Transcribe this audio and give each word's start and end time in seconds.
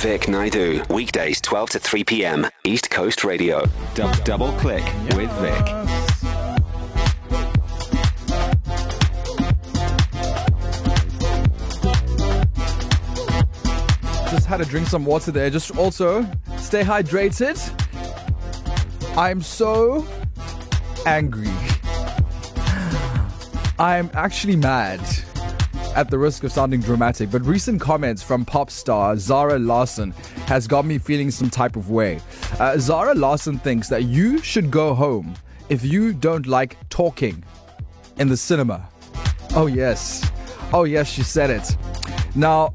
Vic 0.00 0.28
Naidu, 0.28 0.82
weekdays 0.90 1.40
12 1.40 1.70
to 1.70 1.78
3 1.78 2.04
p.m. 2.04 2.46
East 2.64 2.90
Coast 2.90 3.24
Radio. 3.24 3.64
Dou- 3.94 4.12
double 4.24 4.52
click 4.52 4.84
with 5.16 5.30
Vic. 5.40 5.64
Just 14.30 14.46
had 14.46 14.58
to 14.58 14.64
drink 14.66 14.86
some 14.86 15.04
water 15.06 15.32
there. 15.32 15.48
Just 15.48 15.76
also 15.76 16.22
stay 16.58 16.82
hydrated. 16.82 17.56
I'm 19.16 19.40
so 19.40 20.06
angry. 21.06 21.48
I'm 23.78 24.10
actually 24.14 24.56
mad 24.56 25.00
at 25.96 26.10
the 26.10 26.18
risk 26.18 26.44
of 26.44 26.52
sounding 26.52 26.80
dramatic, 26.80 27.30
but 27.30 27.44
recent 27.46 27.80
comments 27.80 28.22
from 28.22 28.44
pop 28.44 28.70
star 28.70 29.16
Zara 29.16 29.58
Larsson 29.58 30.12
has 30.46 30.68
got 30.68 30.84
me 30.84 30.98
feeling 30.98 31.30
some 31.30 31.48
type 31.48 31.74
of 31.74 31.90
way. 31.90 32.20
Uh, 32.60 32.76
Zara 32.76 33.14
Larsson 33.14 33.58
thinks 33.58 33.88
that 33.88 34.04
you 34.04 34.38
should 34.38 34.70
go 34.70 34.94
home 34.94 35.34
if 35.70 35.82
you 35.82 36.12
don't 36.12 36.46
like 36.46 36.76
talking 36.90 37.42
in 38.18 38.28
the 38.28 38.36
cinema. 38.36 38.86
Oh, 39.54 39.66
yes. 39.66 40.30
Oh, 40.72 40.84
yes, 40.84 41.08
she 41.08 41.22
said 41.22 41.50
it. 41.50 41.76
Now, 42.36 42.74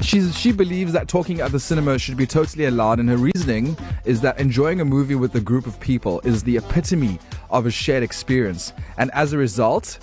She's, 0.00 0.38
she 0.38 0.52
believes 0.52 0.92
that 0.92 1.08
talking 1.08 1.40
at 1.40 1.50
the 1.50 1.58
cinema 1.58 1.98
should 1.98 2.18
be 2.18 2.26
totally 2.26 2.66
allowed, 2.66 3.00
and 3.00 3.08
her 3.08 3.16
reasoning 3.16 3.74
is 4.04 4.20
that 4.20 4.38
enjoying 4.38 4.82
a 4.82 4.84
movie 4.84 5.14
with 5.14 5.34
a 5.34 5.40
group 5.40 5.66
of 5.66 5.80
people 5.80 6.20
is 6.24 6.42
the 6.42 6.58
epitome 6.58 7.18
of 7.48 7.64
a 7.64 7.70
shared 7.70 8.02
experience. 8.02 8.74
And 8.98 9.10
as 9.12 9.32
a 9.32 9.38
result, 9.38 9.98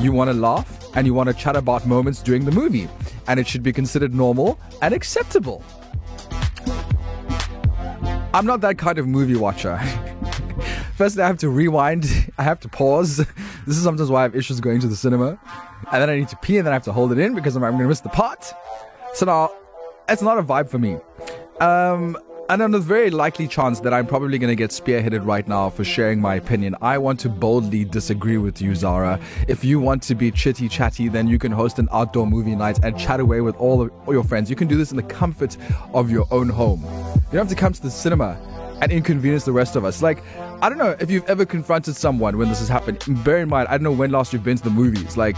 you 0.00 0.12
want 0.12 0.28
to 0.28 0.34
laugh 0.34 0.86
and 0.94 1.06
you 1.06 1.14
want 1.14 1.28
to 1.28 1.34
chat 1.34 1.56
about 1.56 1.86
moments 1.86 2.22
during 2.22 2.44
the 2.44 2.52
movie, 2.52 2.88
and 3.26 3.40
it 3.40 3.46
should 3.46 3.62
be 3.62 3.72
considered 3.72 4.14
normal 4.14 4.58
and 4.82 4.94
acceptable. 4.94 5.62
I'm 8.34 8.46
not 8.46 8.60
that 8.60 8.78
kind 8.78 8.98
of 8.98 9.06
movie 9.06 9.36
watcher. 9.36 9.78
Firstly, 10.96 11.22
I 11.22 11.26
have 11.26 11.38
to 11.38 11.48
rewind, 11.48 12.32
I 12.38 12.42
have 12.42 12.60
to 12.60 12.68
pause. 12.68 13.24
This 13.66 13.76
is 13.76 13.82
sometimes 13.82 14.08
why 14.10 14.20
I 14.20 14.22
have 14.22 14.34
issues 14.34 14.60
going 14.60 14.80
to 14.80 14.86
the 14.86 14.96
cinema. 14.96 15.38
And 15.92 16.02
then 16.02 16.08
I 16.08 16.16
need 16.16 16.28
to 16.28 16.36
pee, 16.36 16.56
and 16.56 16.66
then 16.66 16.72
I 16.72 16.76
have 16.76 16.84
to 16.84 16.92
hold 16.92 17.12
it 17.12 17.18
in 17.18 17.34
because 17.34 17.54
I'm, 17.54 17.62
I'm 17.62 17.72
going 17.72 17.82
to 17.82 17.88
miss 17.88 18.00
the 18.00 18.08
part. 18.08 18.50
So 19.12 19.26
now, 19.26 19.50
it's 20.08 20.22
not 20.22 20.38
a 20.38 20.42
vibe 20.42 20.70
for 20.70 20.78
me. 20.78 20.96
Um, 21.60 22.16
and 22.50 22.62
on 22.62 22.70
the 22.70 22.78
very 22.78 23.10
likely 23.10 23.46
chance 23.46 23.80
that 23.80 23.92
I'm 23.92 24.06
probably 24.06 24.38
going 24.38 24.48
to 24.48 24.56
get 24.56 24.70
spearheaded 24.70 25.26
right 25.26 25.46
now 25.46 25.68
for 25.68 25.84
sharing 25.84 26.18
my 26.18 26.36
opinion, 26.36 26.74
I 26.80 26.96
want 26.96 27.20
to 27.20 27.28
boldly 27.28 27.84
disagree 27.84 28.38
with 28.38 28.62
you, 28.62 28.74
Zara. 28.74 29.20
If 29.48 29.64
you 29.64 29.78
want 29.80 30.02
to 30.04 30.14
be 30.14 30.30
chitty 30.30 30.68
chatty, 30.68 31.08
then 31.08 31.28
you 31.28 31.38
can 31.38 31.52
host 31.52 31.78
an 31.78 31.88
outdoor 31.92 32.26
movie 32.26 32.56
night 32.56 32.82
and 32.82 32.98
chat 32.98 33.20
away 33.20 33.42
with 33.42 33.54
all 33.56 33.82
of 33.82 33.92
all 34.06 34.14
your 34.14 34.24
friends. 34.24 34.48
You 34.48 34.56
can 34.56 34.66
do 34.66 34.78
this 34.78 34.90
in 34.90 34.96
the 34.96 35.02
comfort 35.02 35.58
of 35.92 36.10
your 36.10 36.26
own 36.30 36.48
home. 36.48 36.82
You 36.84 37.32
don't 37.32 37.46
have 37.46 37.48
to 37.48 37.54
come 37.54 37.74
to 37.74 37.82
the 37.82 37.90
cinema 37.90 38.38
and 38.80 38.90
inconvenience 38.90 39.44
the 39.44 39.52
rest 39.52 39.76
of 39.76 39.84
us. 39.84 40.00
Like, 40.00 40.22
I 40.62 40.70
don't 40.70 40.78
know 40.78 40.96
if 41.00 41.10
you've 41.10 41.28
ever 41.28 41.44
confronted 41.44 41.96
someone 41.96 42.38
when 42.38 42.48
this 42.48 42.60
has 42.60 42.68
happened. 42.68 43.04
Bear 43.24 43.38
in 43.38 43.48
mind, 43.50 43.68
I 43.68 43.72
don't 43.72 43.82
know 43.82 43.92
when 43.92 44.10
last 44.10 44.32
you've 44.32 44.44
been 44.44 44.56
to 44.56 44.64
the 44.64 44.70
movies. 44.70 45.18
Like, 45.18 45.36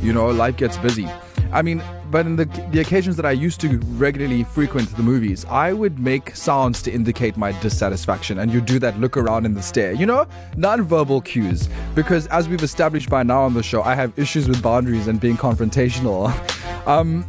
you 0.00 0.12
know, 0.12 0.28
life 0.28 0.56
gets 0.56 0.76
busy. 0.78 1.08
I 1.52 1.62
mean, 1.62 1.82
but 2.10 2.26
in 2.26 2.36
the 2.36 2.44
the 2.70 2.80
occasions 2.80 3.16
that 3.16 3.26
I 3.26 3.32
used 3.32 3.60
to 3.60 3.78
regularly 3.98 4.44
frequent 4.44 4.94
the 4.96 5.02
movies, 5.02 5.44
I 5.46 5.72
would 5.72 5.98
make 5.98 6.34
sounds 6.34 6.82
to 6.82 6.92
indicate 6.92 7.36
my 7.36 7.52
dissatisfaction, 7.60 8.38
and 8.38 8.52
you 8.52 8.60
do 8.60 8.78
that 8.78 8.98
look 9.00 9.16
around 9.16 9.46
in 9.46 9.54
the 9.54 9.62
stare. 9.62 9.92
You 9.92 10.06
know, 10.06 10.26
non-verbal 10.56 11.22
cues. 11.22 11.68
Because 11.94 12.26
as 12.28 12.48
we've 12.48 12.62
established 12.62 13.10
by 13.10 13.22
now 13.22 13.42
on 13.42 13.54
the 13.54 13.62
show, 13.62 13.82
I 13.82 13.94
have 13.94 14.18
issues 14.18 14.48
with 14.48 14.62
boundaries 14.62 15.06
and 15.06 15.20
being 15.20 15.36
confrontational. 15.36 16.32
Um, 16.86 17.28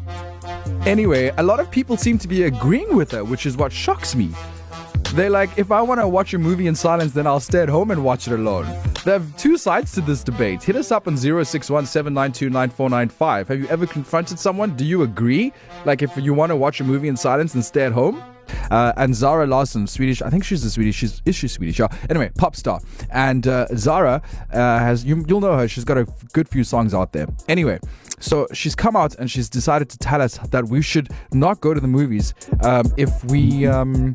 anyway, 0.86 1.34
a 1.38 1.42
lot 1.42 1.60
of 1.60 1.72
people 1.72 1.98
seem 1.98 2.20
to 2.20 2.28
be 2.28 2.44
agreeing 2.44 2.96
with 2.96 3.10
her, 3.10 3.24
which 3.24 3.48
is 3.48 3.58
what 3.58 3.72
shocks 3.72 4.14
me. 4.14 4.30
They're 5.18 5.32
like, 5.32 5.58
if 5.58 5.72
I 5.72 5.82
want 5.82 6.00
to 6.00 6.08
watch 6.08 6.36
a 6.36 6.38
movie 6.38 6.68
in 6.68 6.76
silence, 6.76 7.12
then 7.12 7.26
I'll 7.26 7.40
stay 7.40 7.64
at 7.64 7.70
home 7.70 7.90
and 7.90 8.04
watch 8.04 8.28
it 8.28 8.34
alone. 8.34 8.68
There 9.04 9.16
are 9.16 9.24
two 9.36 9.58
sides 9.58 9.92
to 9.94 10.02
this 10.02 10.24
debate. 10.24 10.62
Hit 10.62 10.76
us 10.76 10.92
up 10.92 11.08
on 11.08 11.16
0617929495. 11.16 13.48
Have 13.48 13.60
you 13.60 13.68
ever 13.70 13.88
confronted 13.88 14.38
someone? 14.38 14.76
Do 14.76 14.86
you 14.86 15.02
agree? 15.02 15.54
Like, 15.86 16.04
if 16.04 16.16
you 16.18 16.36
want 16.36 16.52
to 16.52 16.56
watch 16.56 16.82
a 16.82 16.84
movie 16.84 17.08
in 17.08 17.18
silence 17.18 17.56
and 17.56 17.66
stay 17.66 17.86
at 17.86 17.94
home? 17.94 18.22
Uh, 18.70 18.94
and 18.96 19.16
Zara 19.16 19.48
Larsson, 19.48 19.88
Swedish. 19.88 20.22
I 20.22 20.30
think 20.30 20.44
she's 20.44 20.64
a 20.64 20.70
Swedish. 20.70 20.98
She's 20.98 21.20
is 21.26 21.36
she 21.36 21.48
Swedish? 21.48 21.80
Yeah. 21.80 21.88
Anyway, 22.12 22.30
pop 22.38 22.56
star. 22.56 22.80
And 23.10 23.48
uh, 23.48 23.66
Zara 23.76 24.22
uh, 24.54 24.58
has 24.58 25.04
you, 25.04 25.26
you'll 25.28 25.42
know 25.42 25.58
her. 25.58 25.68
She's 25.68 25.84
got 25.84 25.98
a 25.98 26.06
good 26.34 26.48
few 26.48 26.64
songs 26.64 26.94
out 26.94 27.14
there. 27.14 27.26
Anyway, 27.48 27.80
so 28.20 28.46
she's 28.54 28.76
come 28.76 28.96
out 28.96 29.16
and 29.16 29.32
she's 29.32 29.50
decided 29.50 29.90
to 29.90 29.98
tell 29.98 30.22
us 30.22 30.38
that 30.50 30.68
we 30.68 30.84
should 30.84 31.10
not 31.32 31.60
go 31.60 31.74
to 31.74 31.80
the 31.80 31.88
movies 31.88 32.36
um, 32.62 32.86
if 32.98 33.26
we. 33.26 33.66
Um, 33.66 34.14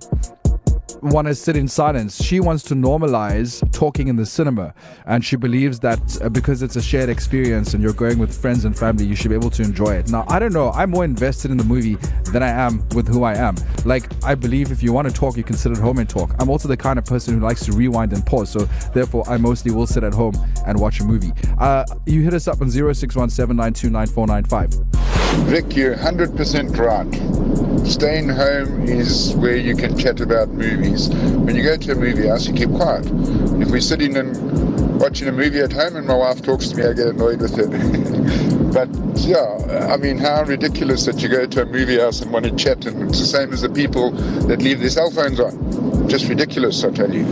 want 1.03 1.27
to 1.27 1.35
sit 1.35 1.57
in 1.57 1.67
silence. 1.67 2.23
She 2.23 2.39
wants 2.41 2.63
to 2.65 2.75
normalize 2.75 3.63
talking 3.73 4.09
in 4.09 4.17
the 4.17 4.25
cinema. 4.25 4.73
And 5.07 5.23
she 5.25 5.37
believes 5.37 5.81
that 5.81 6.23
uh, 6.23 6.29
because 6.29 6.63
it's 6.63 6.77
a 6.77 6.83
shared 6.83 7.09
experience 7.09 7.75
and 7.75 7.83
you're 7.83 7.93
going 7.93 8.19
with 8.19 8.33
friends 8.37 8.65
and 8.65 8.79
family, 8.79 9.05
you 9.05 9.17
should 9.17 9.31
be 9.31 9.35
able 9.35 9.51
to 9.51 9.63
enjoy 9.63 9.95
it. 9.95 10.11
Now, 10.11 10.25
I 10.29 10.39
don't 10.39 10.53
know. 10.53 10.71
I'm 10.71 10.91
more 10.91 11.05
invested 11.05 11.51
in 11.51 11.57
the 11.57 11.65
movie 11.65 11.97
than 12.33 12.41
I 12.43 12.51
am 12.51 12.89
with 12.91 13.09
who 13.09 13.25
I 13.25 13.35
am. 13.35 13.57
Like, 13.85 14.05
I 14.25 14.37
believe 14.37 14.71
if 14.71 14.83
you 14.83 14.93
want 14.93 15.09
to 15.09 15.15
talk, 15.15 15.37
you 15.37 15.43
can 15.43 15.57
sit 15.57 15.73
at 15.73 15.79
home 15.79 15.99
and 15.99 16.09
talk. 16.09 16.35
I'm 16.39 16.49
also 16.49 16.69
the 16.69 16.77
kind 16.77 16.97
of 16.99 17.05
person 17.05 17.35
who 17.35 17.41
likes 17.45 17.67
to 17.67 17.73
rewind 17.73 18.13
and 18.13 18.25
pause. 18.25 18.51
So, 18.51 18.61
therefore, 18.95 19.29
I 19.29 19.39
mostly 19.39 19.73
will 19.73 19.89
sit 19.89 20.05
at 20.05 20.15
home 20.15 20.35
and 20.67 20.79
watch 20.79 21.01
a 21.01 21.05
movie. 21.05 21.33
Uh, 21.59 21.85
you 22.07 22.23
hit 22.23 22.35
us 22.35 22.47
up 22.47 22.61
on 22.61 22.69
0617929495. 22.69 25.02
Vic, 25.49 25.77
you're 25.77 25.97
100% 25.97 26.77
right. 26.79 27.87
Staying 27.87 28.29
home 28.29 28.83
is 28.85 29.35
where 29.35 29.57
you 29.57 29.75
can 29.75 29.99
chat 29.99 30.21
about 30.21 30.49
movies. 30.51 31.09
When 31.09 31.57
you 31.57 31.63
go 31.63 31.77
to 31.77 31.93
a 31.93 31.95
movie 31.95 32.29
house, 32.29 32.47
you 32.47 32.55
keep 32.55 32.71
quiet. 32.71 33.05
If 33.07 33.71
we're 33.71 33.81
sitting 33.81 34.17
and 34.17 35.01
watching 35.01 35.29
a 35.29 35.33
movie 35.33 35.61
at 35.61 35.73
home 35.73 35.97
and 35.97 36.07
my 36.07 36.15
wife 36.15 36.43
talks 36.43 36.69
to 36.69 36.77
me, 36.77 36.85
I 36.85 36.93
get 36.93 37.09
annoyed 37.09 37.41
with 37.41 37.59
it. 37.59 37.71
but 38.73 38.89
yeah, 39.19 39.89
I 39.93 39.97
mean, 39.97 40.19
how 40.19 40.45
ridiculous 40.45 41.07
that 41.07 41.23
you 41.23 41.29
go 41.29 41.47
to 41.47 41.63
a 41.63 41.67
movie 41.67 41.99
house 41.99 42.21
and 42.21 42.33
want 42.33 42.45
to 42.45 42.55
chat, 42.55 42.87
and 42.87 43.09
it's 43.09 43.21
the 43.21 43.27
same 43.27 43.53
as 43.53 43.63
the 43.63 43.69
people 43.69 44.11
that 44.47 44.63
leave 44.63 44.81
their 44.81 44.91
cell 44.91 45.11
phones 45.11 45.41
on. 45.41 46.09
Just 46.09 46.29
ridiculous, 46.29 46.85
I 46.85 46.91
tell 46.93 47.13
you. 47.13 47.25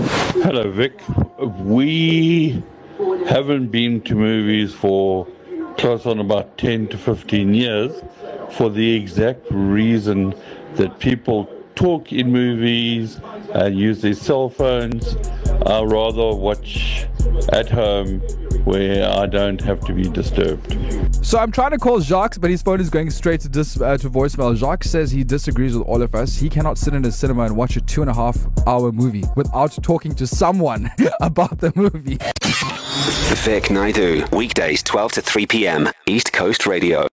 Hello, 0.42 0.70
Vic. 0.70 1.00
We 1.38 2.62
haven't 3.26 3.68
been 3.68 4.00
to 4.02 4.14
movies 4.14 4.74
for 4.74 5.26
close 5.76 6.06
on 6.06 6.18
about 6.18 6.58
10 6.58 6.88
to 6.88 6.98
15 6.98 7.54
years 7.54 7.92
for 8.52 8.70
the 8.70 8.94
exact 8.94 9.46
reason 9.50 10.34
that 10.74 10.98
people 10.98 11.48
talk 11.74 12.12
in 12.12 12.30
movies 12.30 13.20
and 13.54 13.78
use 13.78 14.02
their 14.02 14.14
cell 14.14 14.48
phones. 14.48 15.16
I 15.66 15.82
rather 15.82 16.34
watch 16.34 17.06
at 17.52 17.70
home 17.70 18.20
where 18.64 19.10
I 19.10 19.26
don't 19.26 19.60
have 19.62 19.80
to 19.86 19.92
be 19.92 20.02
disturbed. 20.02 21.24
So 21.24 21.38
I'm 21.38 21.50
trying 21.50 21.70
to 21.70 21.78
call 21.78 22.00
Jacques, 22.00 22.40
but 22.40 22.50
his 22.50 22.62
phone 22.62 22.80
is 22.80 22.90
going 22.90 23.10
straight 23.10 23.40
to 23.40 23.48
dis, 23.48 23.80
uh, 23.80 23.96
to 23.98 24.10
voicemail. 24.10 24.54
Jacques 24.56 24.84
says 24.84 25.10
he 25.10 25.24
disagrees 25.24 25.76
with 25.76 25.86
all 25.86 26.02
of 26.02 26.14
us. 26.14 26.36
He 26.36 26.48
cannot 26.48 26.78
sit 26.78 26.94
in 26.94 27.04
a 27.04 27.12
cinema 27.12 27.44
and 27.44 27.56
watch 27.56 27.76
a 27.76 27.80
two 27.80 28.02
and 28.02 28.10
a 28.10 28.14
half 28.14 28.38
hour 28.66 28.92
movie 28.92 29.24
without 29.36 29.72
talking 29.82 30.14
to 30.16 30.26
someone 30.26 30.90
about 31.20 31.58
the 31.58 31.72
movie. 31.74 32.18
Vic 33.00 33.70
Naidu, 33.70 34.26
weekdays 34.30 34.82
12 34.82 35.12
to 35.12 35.22
3 35.22 35.46
p.m. 35.46 35.88
East 36.06 36.34
Coast 36.34 36.66
Radio. 36.66 37.08